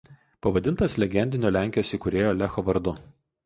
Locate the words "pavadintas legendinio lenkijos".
0.45-1.95